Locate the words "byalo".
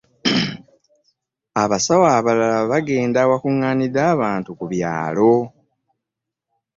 4.71-5.33